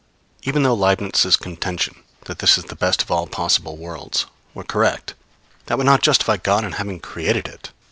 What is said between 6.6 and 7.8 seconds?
in having created it.